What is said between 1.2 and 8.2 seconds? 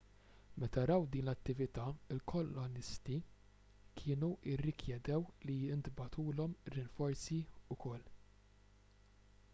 l-attività il-kolonisti kienu rrikjedew li jintbagħtulhom rinforzi wkoll